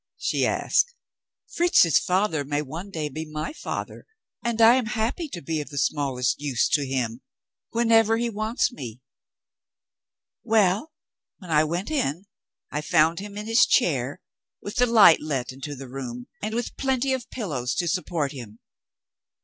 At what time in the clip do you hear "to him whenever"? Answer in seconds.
6.69-8.17